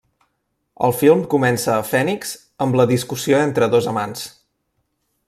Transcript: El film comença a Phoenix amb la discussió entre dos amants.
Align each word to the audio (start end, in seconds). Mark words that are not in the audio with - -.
El 0.87 0.93
film 1.01 1.21
comença 1.33 1.69
a 1.75 1.83
Phoenix 1.91 2.33
amb 2.67 2.79
la 2.81 2.89
discussió 2.95 3.43
entre 3.49 3.69
dos 3.77 3.91
amants. 3.93 4.29